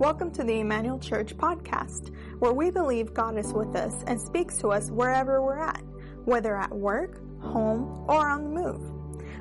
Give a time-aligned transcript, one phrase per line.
[0.00, 4.56] Welcome to the Emmanuel Church podcast, where we believe God is with us and speaks
[4.60, 5.82] to us wherever we're at,
[6.24, 8.80] whether at work, home, or on the move.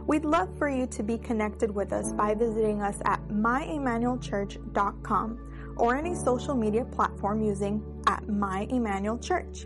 [0.05, 5.95] We'd love for you to be connected with us by visiting us at myemmanuelchurch.com or
[5.95, 9.65] any social media platform using at My Emmanuel Church.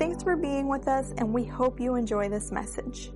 [0.00, 3.12] Thanks for being with us, and we hope you enjoy this message.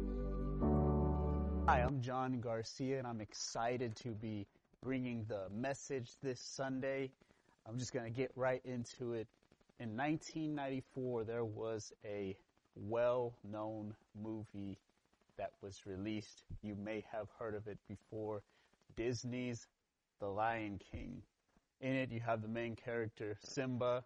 [1.66, 4.46] Hi, I'm John Garcia, and I'm excited to be
[4.82, 7.10] bringing the message this Sunday.
[7.66, 9.26] I'm just going to get right into it.
[9.80, 12.36] In 1994, there was a
[12.76, 14.78] well known movie
[15.36, 16.44] that was released.
[16.62, 18.42] You may have heard of it before
[18.96, 19.66] Disney's
[20.20, 21.22] The Lion King.
[21.80, 24.02] In it, you have the main character, Simba,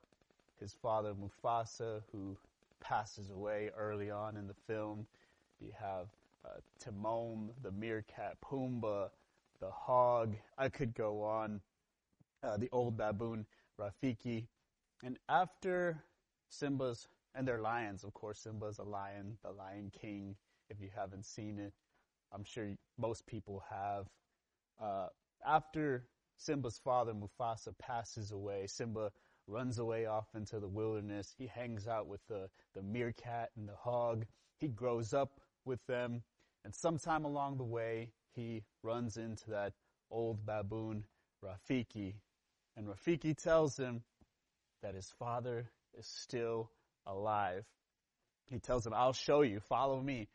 [0.61, 2.37] his father, Mufasa, who
[2.81, 5.07] passes away early on in the film.
[5.61, 6.09] You have
[6.45, 9.09] uh, Timon, the meerkat, Pumbaa,
[9.63, 10.35] the hog.
[10.59, 11.63] I could go on.
[12.43, 13.47] Uh, the old baboon,
[13.81, 14.49] Rafiki.
[15.05, 16.03] And after
[16.49, 20.35] Simba's, and their lions, of course, Simba's a lion, the Lion King.
[20.69, 21.73] If you haven't seen it,
[22.33, 24.09] I'm sure most people have.
[24.83, 25.07] Uh,
[25.47, 29.13] after Simba's father, Mufasa, passes away, Simba
[29.47, 31.33] runs away off into the wilderness.
[31.39, 34.25] He hangs out with the, the meerkat and the hog.
[34.59, 36.23] He grows up with them.
[36.65, 39.73] And sometime along the way, he runs into that
[40.11, 41.05] old baboon,
[41.45, 42.15] Rafiki.
[42.77, 44.03] And Rafiki tells him
[44.83, 46.71] that his father is still
[47.07, 47.65] alive.
[48.51, 50.29] He tells him, I'll show you, follow me.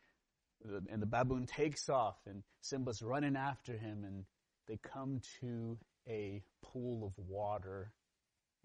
[0.64, 4.24] And the baboon takes off, and Simba's running after him, and
[4.66, 7.92] they come to a pool of water.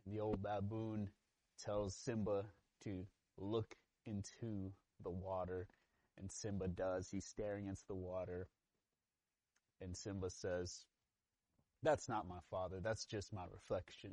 [0.05, 1.09] And the old baboon
[1.63, 2.45] tells Simba
[2.83, 3.05] to
[3.37, 3.75] look
[4.05, 4.71] into
[5.03, 5.67] the water,
[6.17, 7.09] and Simba does.
[7.09, 8.47] He's staring into the water,
[9.83, 10.85] and Simba says,
[11.81, 14.11] That's not my father, that's just my reflection.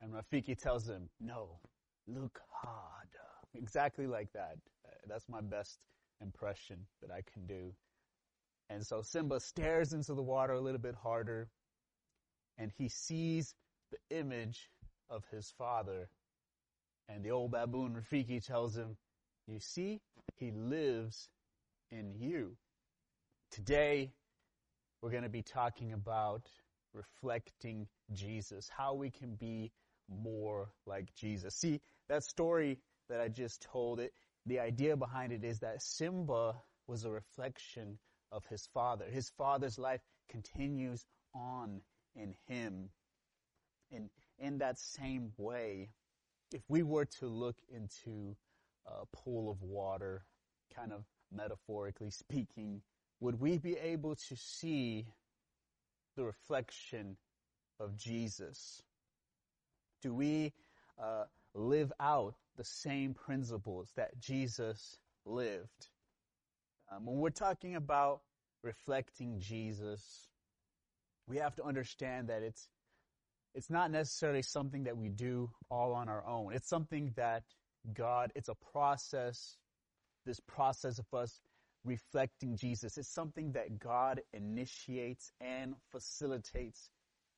[0.00, 1.58] And Rafiki tells him, No,
[2.06, 3.08] look hard.
[3.54, 4.56] Exactly like that.
[5.08, 5.78] That's my best
[6.20, 7.72] impression that I can do.
[8.68, 11.48] And so Simba stares into the water a little bit harder
[12.56, 13.54] and he sees
[13.90, 14.70] the image
[15.08, 16.08] of his father.
[17.08, 18.96] And the old baboon Rafiki tells him,
[19.48, 20.00] You see,
[20.36, 21.28] he lives
[21.90, 22.56] in you.
[23.50, 24.12] Today,
[25.00, 26.42] we're going to be talking about
[26.92, 29.70] reflecting Jesus, how we can be
[30.08, 31.54] more like Jesus.
[31.54, 32.78] See, that story
[33.08, 34.12] that I just told it,
[34.46, 36.54] the idea behind it is that Simba
[36.86, 37.98] was a reflection
[38.32, 39.04] of his father.
[39.10, 41.80] His father's life continues on
[42.14, 42.90] in him.
[43.92, 45.90] And in that same way,
[46.52, 48.36] if we were to look into
[48.86, 50.24] a pool of water,
[50.74, 52.82] kind of metaphorically speaking,
[53.20, 55.06] would we be able to see
[56.16, 57.16] the reflection
[57.78, 58.82] of Jesus?
[60.02, 60.52] Do we
[61.02, 65.88] uh, live out the same principles that Jesus lived?
[66.90, 68.22] Um, when we're talking about
[68.62, 70.28] reflecting Jesus,
[71.26, 72.68] we have to understand that it's
[73.54, 76.52] it's not necessarily something that we do all on our own.
[76.52, 77.42] It's something that
[77.94, 79.56] God, it's a process,
[80.24, 81.40] this process of us
[81.84, 82.98] reflecting Jesus.
[82.98, 86.90] It's something that God initiates and facilitates.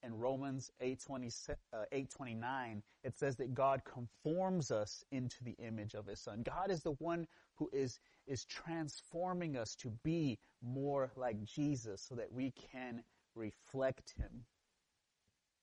[0.03, 6.07] In Romans 8:20 uh, 8:29, it says that God conforms us into the image of
[6.07, 6.43] his son.
[6.43, 12.17] God is the one who is is transforming us to be more like Jesus so
[12.17, 13.05] that we can
[13.37, 14.45] reflect him.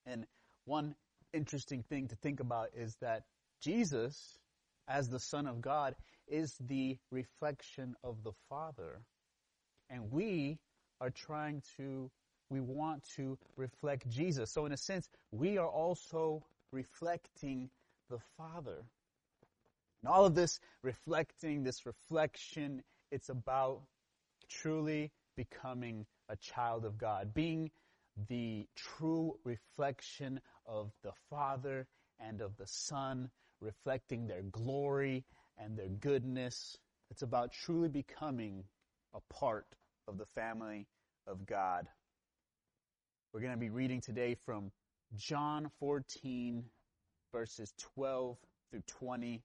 [0.06, 0.26] And
[0.66, 0.96] one
[1.34, 3.26] interesting thing to think about is that
[3.60, 4.40] Jesus
[4.88, 5.96] as the Son of God
[6.30, 9.02] is the reflection of the Father.
[9.90, 10.60] And we
[11.02, 12.10] are trying to,
[12.50, 14.52] we want to reflect Jesus.
[14.52, 17.70] So in a sense, we are also reflecting
[18.10, 18.84] the Father.
[20.02, 23.82] And all of this reflecting, this reflection, it's about
[24.50, 27.72] truly becoming a child of God, being
[28.28, 31.88] the true reflection of the Father
[32.20, 33.30] and of the Son,
[33.62, 35.24] reflecting their glory
[35.60, 36.78] and their goodness.
[37.12, 38.64] It's about truly becoming
[39.14, 39.68] a part
[40.08, 40.88] of the family
[41.28, 41.88] of God.
[43.34, 44.72] We're going to be reading today from
[45.16, 46.64] John 14,
[47.32, 48.38] verses 12
[48.72, 49.44] through 20.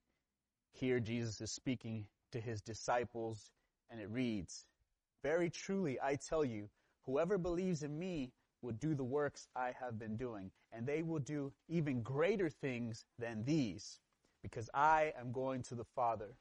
[0.72, 3.50] Here, Jesus is speaking to his disciples,
[3.90, 4.64] and it reads,
[5.22, 6.68] Very truly, I tell you,
[7.04, 8.32] whoever believes in me
[8.62, 13.04] will do the works I have been doing, and they will do even greater things
[13.18, 14.00] than these
[14.44, 16.36] because I am going to the Father.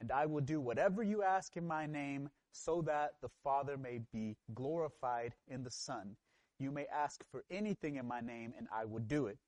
[0.00, 4.00] And I will do whatever you ask in my name so that the Father may
[4.12, 6.16] be glorified in the Son.
[6.60, 9.38] you may ask for anything in my name and I will do it.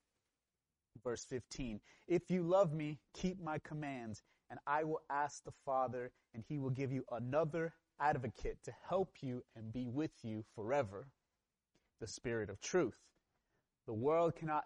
[1.03, 1.79] Verse 15.
[2.07, 6.57] If you love me, keep my commands and I will ask the Father and he
[6.59, 11.07] will give you another advocate to help you and be with you forever.
[12.01, 12.97] The Spirit of truth.
[13.85, 14.65] The world cannot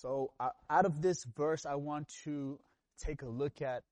[0.00, 2.60] So, uh, out of this verse, I want to
[2.98, 3.82] take a look at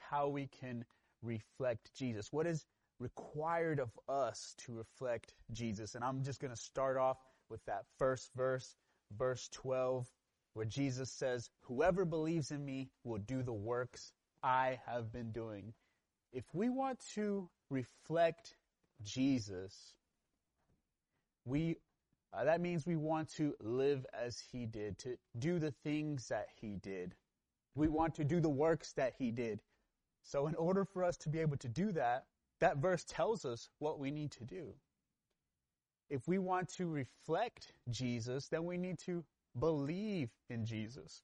[0.00, 0.84] how we can
[1.22, 2.32] reflect Jesus.
[2.32, 2.66] What is
[2.98, 5.94] required of us to reflect Jesus?
[5.94, 7.18] And I'm just going to start off
[7.48, 8.74] with that first verse,
[9.16, 10.08] verse 12,
[10.54, 14.12] where Jesus says, Whoever believes in me will do the works
[14.42, 15.72] I have been doing.
[16.32, 18.56] If we want to reflect
[19.04, 19.94] Jesus,
[21.44, 21.76] we
[22.34, 26.48] uh, that means we want to live as he did, to do the things that
[26.60, 27.14] he did.
[27.74, 29.60] We want to do the works that he did.
[30.22, 32.24] So in order for us to be able to do that,
[32.60, 34.72] that verse tells us what we need to do.
[36.10, 39.24] If we want to reflect Jesus, then we need to
[39.58, 41.22] believe in Jesus.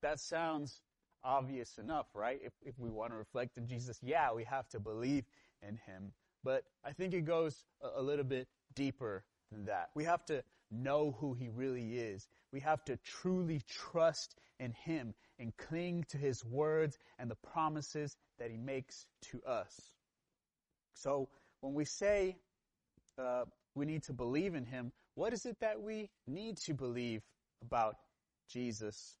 [0.00, 0.80] That sounds
[1.24, 2.40] obvious enough, right?
[2.44, 5.24] If, if we want to reflect in Jesus, yeah, we have to believe
[5.66, 6.12] in him.
[6.44, 9.90] But I think it goes a, a little bit deeper than that.
[9.94, 12.26] We have to know who he really is.
[12.52, 18.16] We have to truly trust in him and cling to his words and the promises
[18.38, 19.92] that he makes to us.
[20.94, 21.28] So
[21.60, 22.36] when we say
[23.18, 23.44] uh,
[23.74, 27.22] we need to believe in him, what is it that we need to believe
[27.60, 27.96] about
[28.48, 29.16] Jesus?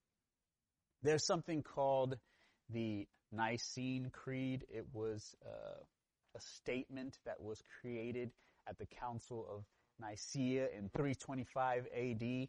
[1.02, 2.16] There's something called
[2.70, 4.64] the Nicene Creed.
[4.68, 5.82] It was uh,
[6.36, 8.30] a statement that was created
[8.68, 9.64] at the Council of
[10.02, 12.48] Nicaea in 325 AD.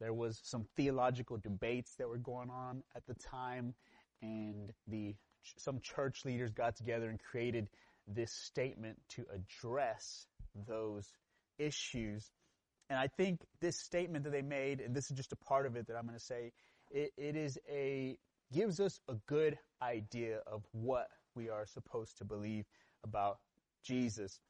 [0.00, 3.74] There was some theological debates that were going on at the time,
[4.22, 5.14] and the
[5.56, 7.68] some church leaders got together and created
[8.06, 10.26] this statement to address
[10.66, 11.12] those
[11.58, 12.30] issues.
[12.90, 15.76] And I think this statement that they made, and this is just a part of
[15.76, 16.52] it that I'm going to say,
[16.90, 18.18] it, it is a
[18.52, 22.64] gives us a good idea of what we are supposed to believe
[23.04, 23.38] about
[23.84, 24.40] Jesus.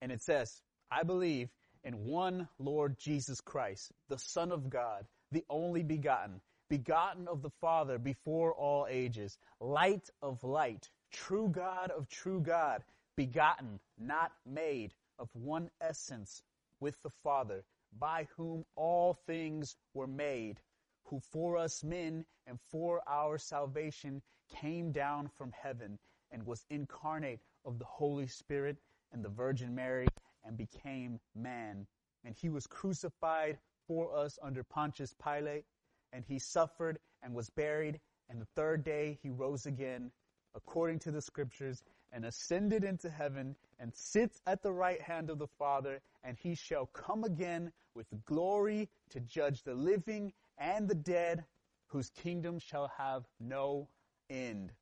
[0.00, 0.62] And it says,
[0.94, 1.48] I believe
[1.84, 7.48] in one Lord Jesus Christ, the Son of God, the only begotten, begotten of the
[7.62, 12.84] Father before all ages, light of light, true God of true God,
[13.16, 16.42] begotten, not made, of one essence
[16.78, 17.64] with the Father,
[17.98, 20.60] by whom all things were made,
[21.04, 24.20] who for us men and for our salvation
[24.60, 25.98] came down from heaven
[26.30, 28.76] and was incarnate of the Holy Spirit
[29.10, 30.06] and the Virgin Mary
[30.44, 31.86] and became man.
[32.24, 35.64] And he was crucified for us under Pontius Pilate,
[36.12, 40.10] and he suffered and was buried, and the third day he rose again,
[40.54, 45.38] according to the scriptures, and ascended into heaven, and sits at the right hand of
[45.38, 50.94] the Father, and he shall come again with glory to judge the living and the
[50.94, 51.44] dead,
[51.86, 53.88] whose kingdom shall have no
[54.30, 54.72] end.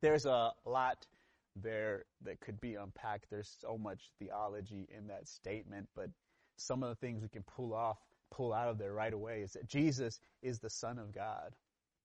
[0.00, 1.06] There's a lot
[1.62, 3.26] there that could be unpacked.
[3.30, 6.10] There's so much theology in that statement, but
[6.56, 7.98] some of the things we can pull off,
[8.30, 11.54] pull out of there right away is that Jesus is the Son of God.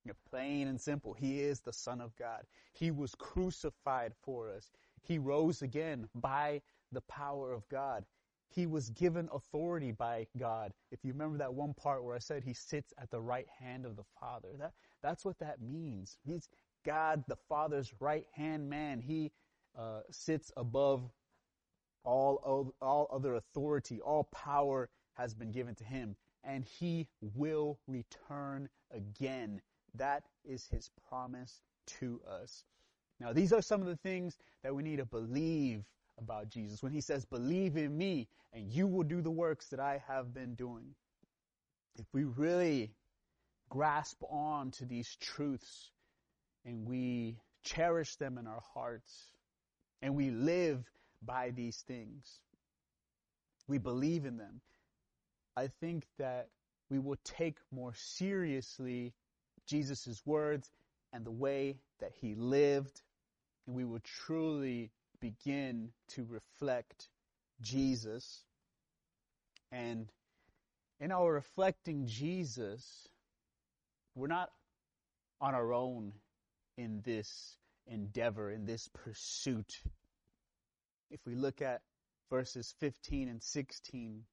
[0.04, 1.14] You know, plain and simple.
[1.14, 2.42] He is the Son of God.
[2.74, 4.72] He was crucified for us.
[5.02, 8.06] He rose again by the power of God.
[8.50, 10.74] He was given authority by God.
[10.92, 13.86] If you remember that one part where I said he sits at the right hand
[13.86, 16.18] of the Father, that, that's what that means.
[16.26, 16.50] He's
[16.84, 19.00] God, the Father's right hand man.
[19.00, 19.32] He
[19.78, 21.02] uh, sits above
[22.04, 24.02] all, all other authority.
[24.02, 29.62] All power has been given to him, and he will return again.
[29.96, 31.62] That is his promise
[32.00, 32.64] to us.
[33.20, 35.84] Now, these are some of the things that we need to believe
[36.18, 36.82] about Jesus.
[36.82, 40.34] When he says, believe in me and you will do the works that I have
[40.34, 40.96] been doing.
[42.00, 42.92] If we really
[43.70, 45.92] grasp on to these truths
[46.66, 49.32] and we cherish them in our hearts
[50.02, 50.84] and we live
[51.22, 52.40] by these things,
[53.68, 54.62] we believe in them,
[55.56, 56.50] I think that
[56.90, 59.14] we will take more seriously
[59.66, 60.70] Jesus' words
[61.14, 63.02] and the way that he lived,
[63.68, 67.08] and we will truly begin to reflect
[67.62, 68.44] Jesus.
[69.72, 70.12] And
[71.00, 73.08] in our reflecting Jesus,
[74.16, 74.52] we're not
[75.40, 76.14] on our own
[76.78, 79.82] in this endeavor, in this pursuit.
[81.10, 81.82] If we look at
[82.30, 84.24] verses 15 and 16,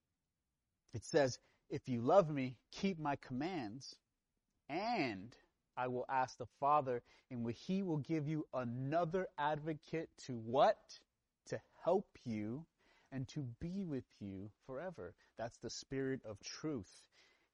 [0.94, 1.38] it says,
[1.70, 3.94] If you love me, keep my commands,
[4.68, 5.34] and
[5.76, 10.78] I will ask the Father, and he will give you another advocate to what?
[11.48, 12.66] To help you
[13.12, 15.14] and to be with you forever.
[15.38, 16.90] That's the Spirit of truth.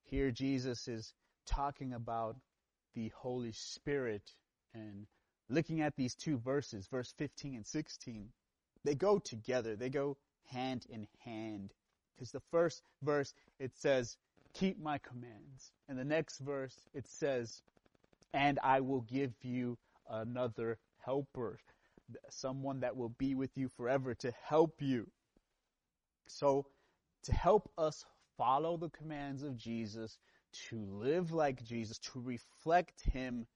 [0.02, 1.12] Here Jesus is
[1.46, 2.36] talking about
[2.94, 4.30] the Holy Spirit
[4.72, 5.06] and
[5.54, 8.28] looking at these two verses, verse 15 and 16,
[8.84, 9.76] they go together.
[9.76, 11.72] They go hand in hand.
[12.14, 14.16] Because the first verse, it says,
[14.52, 15.72] keep my commands.
[15.88, 17.62] And the next verse, it says,
[18.32, 21.58] and I will give you another helper,
[22.30, 25.08] someone that will be with you forever to help you.
[26.26, 26.66] So,
[27.24, 28.04] to help us
[28.36, 30.18] follow the commands of Jesus,
[30.68, 33.46] to live like Jesus, to reflect Him,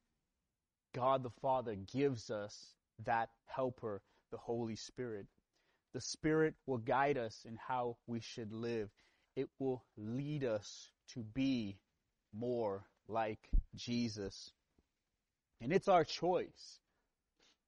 [0.94, 5.26] God the Father gives us that helper, the Holy Spirit.
[5.94, 8.90] The Spirit will guide us in how we should live.
[9.36, 11.78] It will lead us to be
[12.32, 14.52] more like Jesus.
[15.60, 16.80] And it's our choice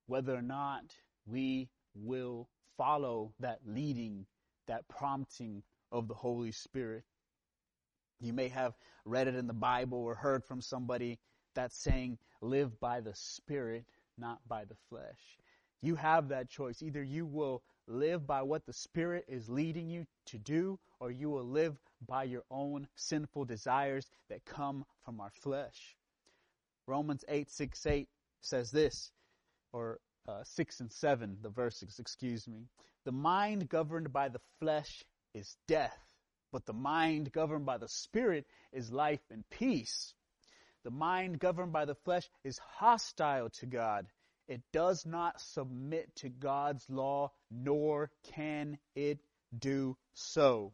[0.07, 0.83] whether or not
[1.27, 4.27] we will follow that leading,
[4.67, 5.63] that prompting
[5.93, 7.05] of the Holy Spirit.
[8.21, 8.75] You may have
[9.05, 11.19] read it in the Bible or heard from somebody
[11.55, 13.85] that's saying, live by the Spirit,
[14.19, 15.39] not by the flesh.
[15.83, 16.83] You have that choice.
[16.83, 21.31] Either you will live by what the Spirit is leading you to do, or you
[21.31, 21.77] will live
[22.07, 25.97] by your own sinful desires that come from our flesh.
[26.87, 28.09] Romans 8, 6, 8
[28.41, 29.11] says this,
[29.73, 32.69] or uh, 6 and 7, the verses, excuse me.
[33.05, 35.05] The mind governed by the flesh
[35.35, 35.99] is death,
[36.53, 40.15] but the mind governed by the Spirit is life and peace.
[40.85, 44.07] The mind governed by the flesh is hostile to God.
[44.49, 49.21] It does not submit to God's law, nor can it
[49.57, 50.73] do so.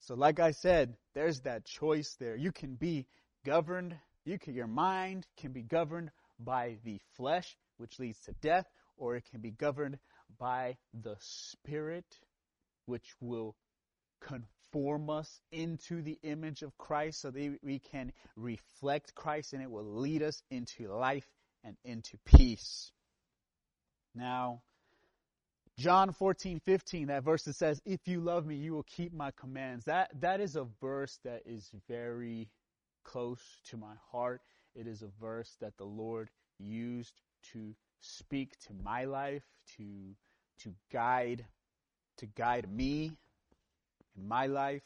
[0.00, 2.36] So like I said, there's that choice there.
[2.36, 3.06] You can be
[3.44, 8.66] governed, you can, your mind can be governed by the flesh, which leads to death,
[8.96, 9.98] or it can be governed
[10.38, 12.06] by the spirit,
[12.86, 13.56] which will
[14.20, 19.70] conform us into the image of Christ so that we can reflect Christ and it
[19.70, 21.26] will lead us into life
[21.62, 22.90] and into peace.
[24.16, 24.62] Now,
[25.78, 29.30] John 14, 15, that verse that says, if you love me, you will keep my
[29.32, 29.84] commands.
[29.84, 32.48] That, that is a verse that is very
[33.04, 34.40] close to my heart.
[34.74, 37.20] It is a verse that the Lord used
[37.52, 39.44] to speak to my life,
[39.76, 39.84] to,
[40.62, 41.44] to guide,
[42.18, 43.16] to guide me
[44.16, 44.82] in my life.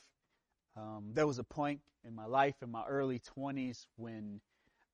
[0.76, 4.40] Um, there was a point in my life in my early 20s when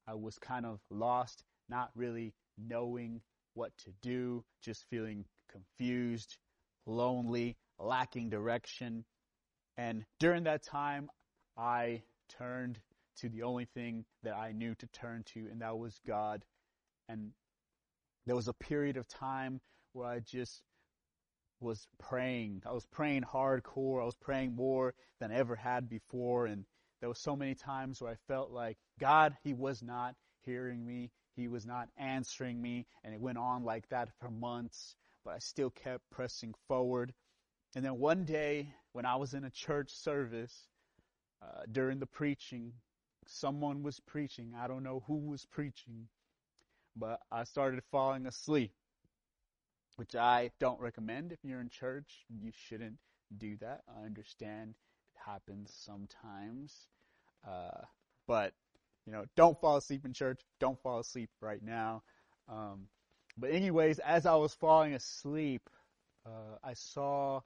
[0.06, 3.20] I was kind of lost, not really knowing
[3.54, 6.36] what to do, just feeling confused,
[6.86, 9.04] lonely, lacking direction.
[9.76, 11.10] And during that time,
[11.56, 12.80] I turned
[13.18, 16.44] to the only thing that I knew to turn to, and that was God.
[17.08, 17.30] And
[18.26, 19.60] there was a period of time
[19.92, 20.62] where I just
[21.60, 22.62] was praying.
[22.66, 24.02] I was praying hardcore.
[24.02, 26.46] I was praying more than I ever had before.
[26.46, 26.64] And
[27.00, 31.10] there was so many times where I felt like God, He was not hearing me.
[31.36, 32.86] He was not answering me.
[33.02, 37.12] And it went on like that for months, but I still kept pressing forward.
[37.74, 40.68] And then one day when I was in a church service,
[41.42, 42.72] uh, during the preaching,
[43.26, 44.52] someone was preaching.
[44.56, 46.08] I don't know who was preaching,
[46.96, 48.72] but I started falling asleep
[49.96, 52.24] which I don't recommend if you're in church.
[52.28, 52.96] You shouldn't
[53.36, 53.82] do that.
[53.88, 54.74] I understand
[55.14, 56.88] it happens sometimes.
[57.46, 57.82] Uh,
[58.26, 58.52] but,
[59.06, 60.40] you know, don't fall asleep in church.
[60.60, 62.02] Don't fall asleep right now.
[62.48, 62.88] Um,
[63.36, 65.68] but anyways, as I was falling asleep,
[66.26, 67.40] uh, I saw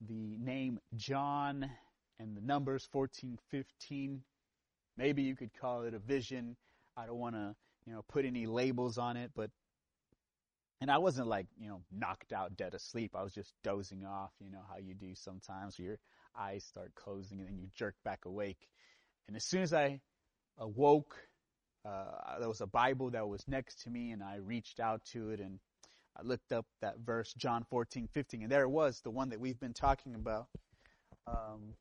[0.00, 1.70] the name John
[2.18, 4.22] and the numbers 14, 15.
[4.96, 6.56] Maybe you could call it a vision.
[6.96, 7.54] I don't want to,
[7.86, 9.50] you know, put any labels on it, but
[10.80, 13.14] and I wasn't like, you know, knocked out dead asleep.
[13.14, 15.98] I was just dozing off, you know, how you do sometimes where your
[16.38, 18.68] eyes start closing and then you jerk back awake.
[19.28, 20.00] And as soon as I
[20.58, 21.16] awoke,
[21.84, 25.30] uh, there was a Bible that was next to me and I reached out to
[25.30, 25.58] it and
[26.16, 29.40] I looked up that verse, John 14, 15, and there it was, the one that
[29.40, 30.48] we've been talking about,
[31.26, 31.74] um,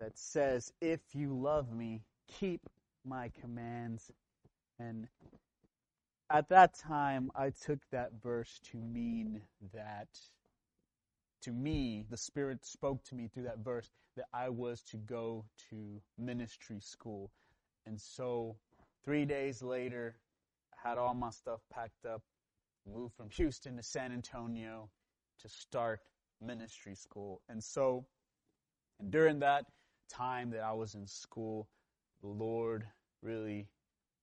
[0.00, 2.60] that says, if you love me, keep
[3.04, 4.10] my commands.
[4.78, 5.08] And
[6.30, 9.42] at that time, I took that verse to mean
[9.72, 10.08] that
[11.42, 15.44] to me, the Spirit spoke to me through that verse that I was to go
[15.70, 17.30] to ministry school.
[17.86, 18.56] And so
[19.04, 20.16] three days later,
[20.74, 22.22] I had all my stuff packed up,
[22.92, 24.90] moved from Houston to San Antonio
[25.40, 26.00] to start
[26.40, 27.42] ministry school.
[27.48, 28.06] And so,
[28.98, 29.66] and during that
[30.10, 31.68] time that I was in school,
[32.22, 32.84] the Lord
[33.22, 33.68] really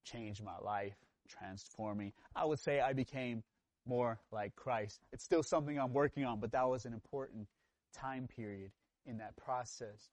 [0.03, 0.98] changed my life,
[1.37, 2.13] transformed me.
[2.35, 3.43] I would say I became
[3.85, 5.01] more like Christ.
[5.11, 7.47] It's still something I'm working on, but that was an important
[7.93, 8.71] time period
[9.05, 10.09] in that process.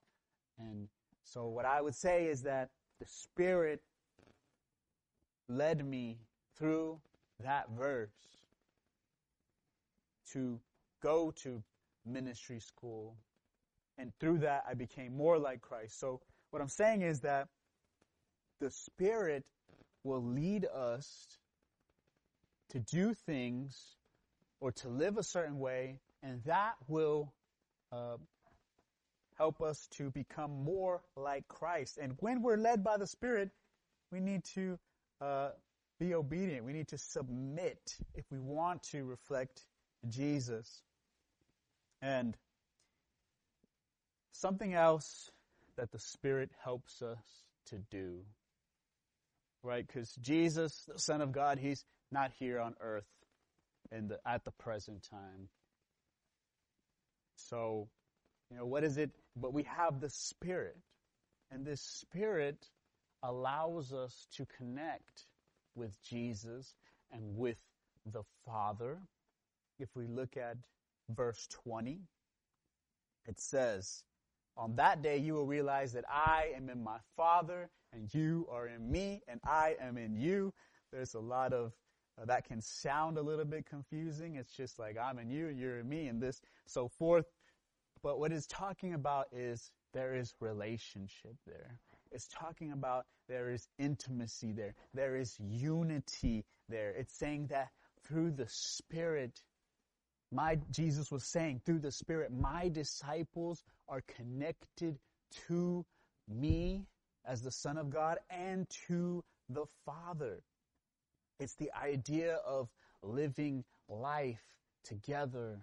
[0.59, 0.87] And
[1.23, 3.81] so what I would say is that the Spirit
[5.47, 6.17] led me
[6.57, 6.99] through
[7.43, 8.09] that verse
[10.31, 10.59] to
[11.01, 11.63] go to
[12.05, 13.15] ministry school.
[13.97, 15.99] And through that, I became more like Christ.
[15.99, 17.47] So what I'm saying is that
[18.59, 19.43] the Spirit
[20.03, 21.27] will lead us
[22.69, 23.95] to do things
[24.59, 27.33] or to live a certain way, and that will
[27.91, 28.17] uh,
[29.37, 31.97] help us to become more like Christ.
[31.97, 33.49] And when we're led by the Spirit,
[34.11, 34.77] we need to
[35.19, 35.49] uh,
[35.99, 36.65] be obedient.
[36.65, 39.65] We need to submit if we want to reflect
[40.09, 40.83] Jesus.
[42.01, 42.35] And
[44.31, 45.29] something else
[45.75, 47.17] that the Spirit helps us
[47.67, 48.19] to do,
[49.63, 49.85] right?
[49.85, 53.07] Because Jesus, the Son of God, He's not here on earth
[53.91, 55.49] in the, at the present time.
[57.35, 57.89] So,
[58.49, 59.11] you know, what is it?
[59.35, 60.77] But we have the Spirit.
[61.51, 62.67] And this Spirit
[63.23, 65.25] allows us to connect
[65.75, 66.73] with Jesus
[67.11, 67.57] and with
[68.11, 68.99] the Father.
[69.79, 70.57] If we look at
[71.09, 71.99] verse 20,
[73.27, 74.03] it says,
[74.57, 78.67] On that day you will realize that I am in my Father, and you are
[78.67, 80.53] in me, and I am in you.
[80.91, 81.73] There's a lot of
[82.21, 84.35] uh, that can sound a little bit confusing.
[84.35, 87.25] It's just like I'm in you, you're in me, and this, so forth.
[88.03, 91.79] But what it's talking about is there is relationship there.
[92.11, 94.73] It's talking about there is intimacy there.
[94.93, 96.91] There is unity there.
[96.91, 97.69] It's saying that
[98.03, 99.41] through the Spirit,
[100.31, 104.97] my, Jesus was saying through the Spirit, my disciples are connected
[105.47, 105.85] to
[106.27, 106.85] me
[107.25, 110.41] as the Son of God and to the Father.
[111.39, 112.69] It's the idea of
[113.03, 114.43] living life
[114.83, 115.59] together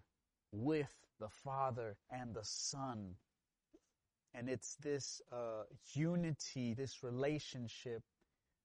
[0.53, 3.15] with the Father and the Son.
[4.35, 8.03] And it's this uh, unity, this relationship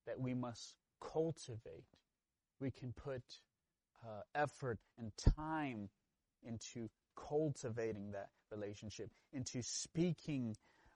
[0.06, 1.86] that we must cultivate.
[2.60, 3.24] We can put
[4.04, 5.90] uh, effort and time
[6.46, 10.56] into cultivating that relationship, into speaking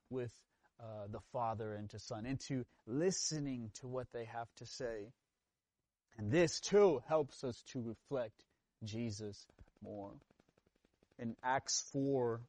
[0.09, 0.33] with
[0.79, 5.11] uh, the Father and to Son, into listening to what they have to say.
[6.17, 8.43] And this too helps us to reflect
[8.83, 9.45] Jesus
[9.81, 10.11] more.
[11.19, 12.41] In Acts 4,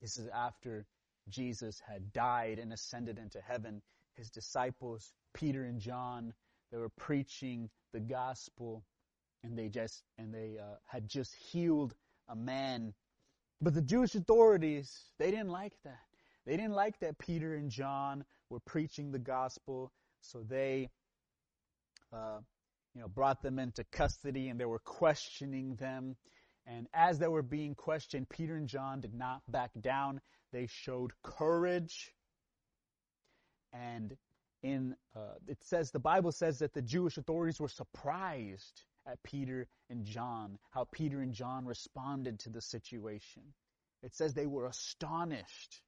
[0.00, 0.86] this is after
[1.28, 3.82] Jesus had died and ascended into heaven.
[4.16, 6.32] His disciples, Peter and John,
[6.70, 8.84] they were preaching the gospel
[9.42, 11.94] and they just, and they uh, had just healed
[12.28, 12.92] a man.
[13.60, 16.09] But the Jewish authorities, they didn't like that.
[16.46, 20.90] They didn't like that Peter and John were preaching the gospel, so they
[22.12, 22.40] uh,
[22.94, 26.16] you know, brought them into custody and they were questioning them.
[26.66, 30.20] And as they were being questioned, Peter and John did not back down.
[30.52, 32.12] They showed courage.
[33.72, 34.16] And
[34.62, 39.68] in, uh, it says, the Bible says that the Jewish authorities were surprised at Peter
[39.88, 43.42] and John, how Peter and John responded to the situation.
[44.02, 45.80] It says they were astonished.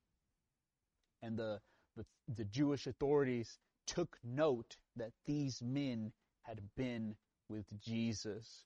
[1.22, 1.60] And the,
[1.96, 2.04] the,
[2.36, 7.14] the Jewish authorities took note that these men had been
[7.48, 8.64] with Jesus.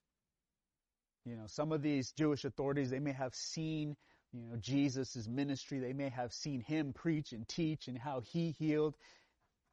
[1.25, 3.97] You know, some of these Jewish authorities, they may have seen,
[4.33, 5.81] you know, Jesus' ministry.
[5.81, 8.95] They may have seen him preach and teach and how he healed.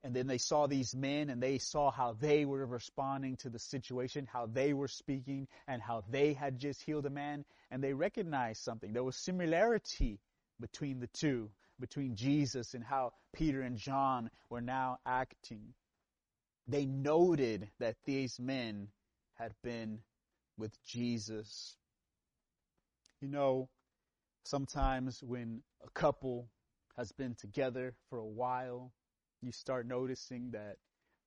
[0.03, 3.59] And then they saw these men and they saw how they were responding to the
[3.59, 7.45] situation, how they were speaking and how they had just healed a man.
[7.71, 8.91] And they recognized something.
[8.91, 10.19] There was similarity
[10.59, 11.49] between the two,
[11.83, 15.73] between Jesus and how Peter and John were now acting
[16.67, 18.87] they noted that these men
[19.35, 19.99] had been
[20.57, 21.75] with Jesus.
[23.21, 23.69] You know,
[24.43, 26.47] sometimes when a couple
[26.97, 28.91] has been together for a while,
[29.41, 30.77] you start noticing that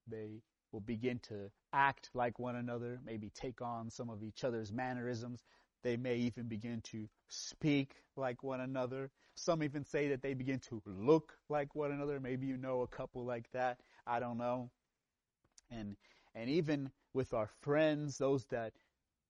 [0.06, 0.40] they
[0.72, 5.42] will begin to act like one another, maybe take on some of each other's mannerisms.
[5.87, 9.11] They may even begin to speak like one another.
[9.37, 12.18] Some even say that they begin to look like one another.
[12.20, 13.79] Maybe you know a couple like that.
[14.07, 14.70] I don't know
[15.70, 15.96] and
[16.35, 18.72] and even with our friends, those that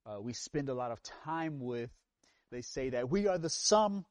[0.06, 1.90] uh, we spend a lot of time with,
[2.50, 4.04] they say that we are the sum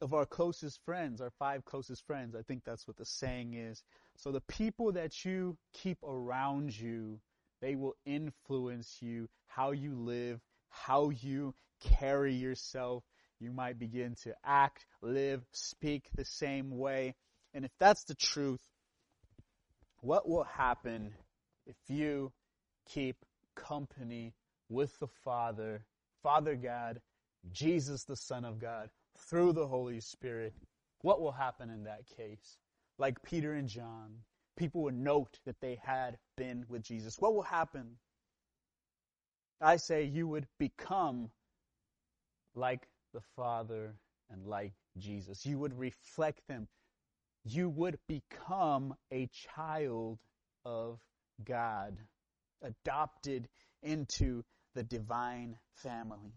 [0.00, 2.34] of our closest friends, our five closest friends.
[2.34, 3.82] I think that's what the saying is.
[4.16, 7.20] So the people that you keep around you,
[7.60, 11.54] they will influence you, how you live, how you
[11.98, 13.04] carry yourself.
[13.38, 17.14] You might begin to act, live, speak the same way.
[17.52, 18.62] And if that's the truth,
[20.00, 21.12] what will happen
[21.66, 22.32] if you
[22.88, 23.16] keep
[23.54, 24.34] company
[24.68, 25.84] with the Father,
[26.22, 27.00] Father God,
[27.52, 28.90] Jesus the Son of God,
[29.28, 30.54] through the Holy Spirit?
[31.02, 32.58] What will happen in that case?
[32.98, 34.18] Like Peter and John,
[34.56, 37.16] people would note that they had been with Jesus.
[37.18, 37.96] What will happen?
[39.60, 41.30] I say you would become
[42.56, 43.94] like the Father
[44.30, 45.46] and like Jesus.
[45.46, 46.68] You would reflect them.
[47.44, 50.18] You would become a child
[50.64, 50.98] of
[51.44, 51.96] God,
[52.62, 53.48] adopted
[53.82, 54.42] into
[54.74, 56.34] the divine family.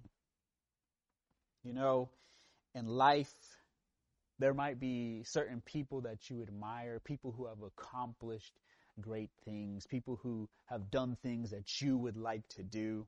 [1.63, 2.09] You know,
[2.75, 3.33] in life,
[4.37, 8.53] there might be certain people that you admire, people who have accomplished
[9.01, 13.07] great things, people who have done things that you would like to do.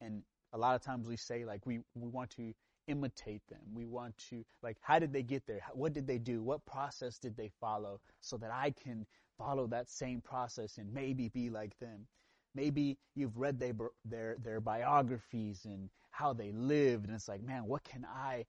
[0.00, 0.22] And
[0.54, 2.54] a lot of times we say like we, we want to
[2.86, 3.60] imitate them.
[3.74, 5.60] We want to like how did they get there?
[5.74, 6.42] What did they do?
[6.42, 9.04] What process did they follow so that I can
[9.36, 12.06] follow that same process and maybe be like them.
[12.54, 17.64] Maybe you've read their their their biographies and how they lived and it's like, man,
[17.66, 18.44] what can I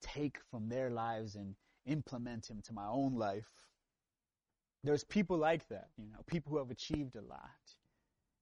[0.00, 1.54] take from their lives and
[1.86, 3.50] implement into my own life?
[4.84, 7.40] There's people like that, you know, people who have achieved a lot.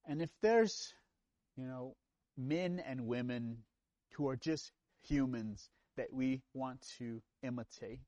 [0.06, 0.94] And if there's,
[1.56, 1.96] you know,
[2.40, 3.58] men and women
[4.14, 4.72] who are just
[5.02, 8.00] humans that we want to imitate.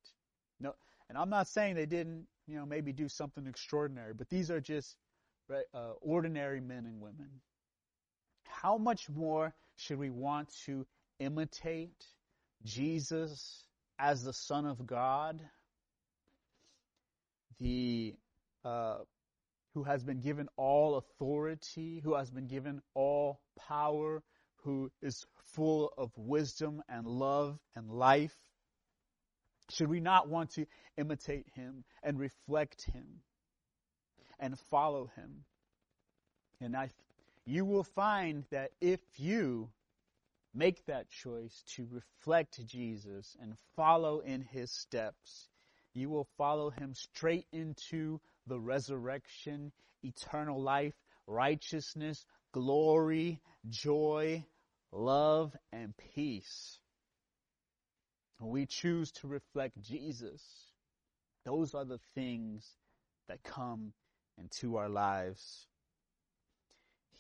[0.61, 0.75] No,
[1.09, 4.61] and I'm not saying they didn't, you know, maybe do something extraordinary, but these are
[4.61, 4.97] just
[5.75, 7.29] uh, ordinary men and women.
[8.45, 10.87] How much more should we want to
[11.19, 12.07] imitate
[12.65, 13.65] Jesus
[13.99, 15.41] as the Son of God,
[17.61, 18.15] the
[18.65, 18.99] uh,
[19.75, 24.23] who has been given all authority, who has been given all power,
[24.65, 28.37] who is full of wisdom and love and life?
[29.71, 33.23] Should we not want to imitate him and reflect him
[34.39, 35.45] and follow him?
[36.61, 36.91] And I,
[37.47, 39.71] you will find that if you
[40.55, 45.49] make that choice to reflect Jesus and follow in his steps,
[45.95, 50.95] you will follow him straight into the resurrection, eternal life,
[51.27, 54.45] righteousness, glory, joy,
[54.91, 56.79] love, and peace.
[58.41, 60.43] We choose to reflect Jesus.
[61.45, 62.69] Those are the things
[63.29, 63.93] that come
[64.37, 65.67] into our lives.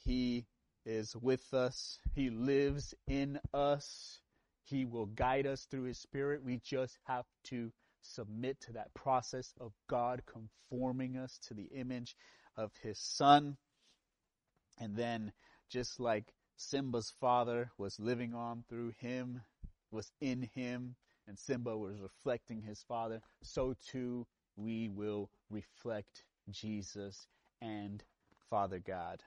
[0.05, 0.47] He
[0.85, 1.99] is with us.
[2.15, 4.21] He lives in us.
[4.65, 6.43] He will guide us through His Spirit.
[6.45, 7.71] We just have to
[8.03, 12.17] submit to that process of God conforming us to the image
[12.57, 13.57] of His Son.
[14.79, 15.33] And then,
[15.71, 19.43] just like Simba's father was living on through him,
[19.91, 27.27] was in him, and Simba was reflecting his father, so too we will reflect Jesus
[27.61, 28.03] and
[28.51, 29.23] Father God.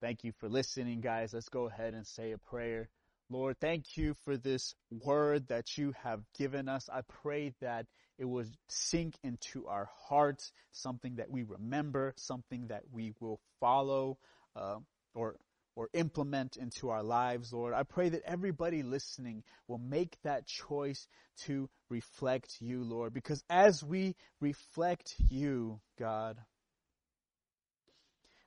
[0.00, 1.32] Thank you for listening, guys.
[1.32, 2.90] Let's go ahead and say a prayer.
[3.30, 6.88] Lord, thank you for this word that you have given us.
[6.92, 7.86] I pray that
[8.18, 14.18] it would sink into our hearts, something that we remember, something that we will follow,
[14.54, 14.76] uh,
[15.14, 15.36] or
[15.76, 17.74] or implement into our lives, Lord.
[17.74, 21.08] I pray that everybody listening will make that choice
[21.46, 26.38] to reflect you, Lord, because as we reflect you, God,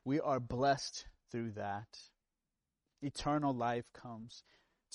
[0.05, 1.87] we are blessed through that.
[3.01, 4.43] Eternal life comes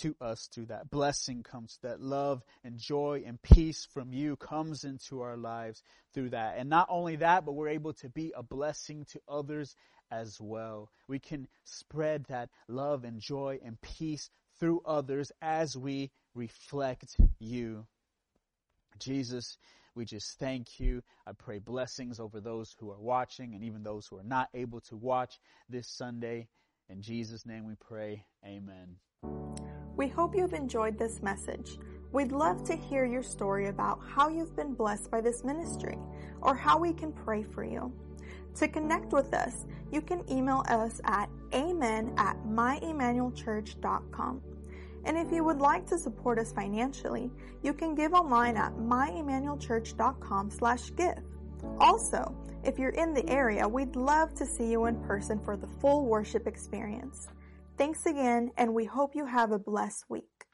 [0.03, 0.91] to us through that.
[0.91, 5.83] Blessing comes, that love and joy and peace from you comes into our lives
[6.15, 6.57] through that.
[6.59, 9.75] And not only that, but we're able to be a blessing to others
[10.11, 10.91] as well.
[11.09, 14.29] We can spread that love and joy and peace
[14.61, 17.87] through others as we reflect you.
[18.99, 19.57] Jesus,
[19.95, 21.03] we just thank you.
[21.27, 24.81] I pray blessings over those who are watching and even those who are not able
[24.83, 25.39] to watch
[25.69, 26.49] this Sunday.
[26.89, 28.25] In Jesus' name we pray.
[28.45, 29.62] Amen.
[29.97, 31.79] We hope you've enjoyed this message.
[32.13, 35.99] We'd love to hear your story about how you've been blessed by this ministry
[36.41, 37.93] or how we can pray for you.
[38.57, 44.43] To connect with us, you can email us at amen at myemmanuelchurch.com.
[45.05, 47.31] And if you would like to support us financially,
[47.63, 51.19] you can give online at myemmanuelchurch.com slash give.
[51.79, 55.67] Also, if you're in the area, we'd love to see you in person for the
[55.67, 57.29] full worship experience.
[57.77, 60.47] Thanks again, and we hope you have a blessed week.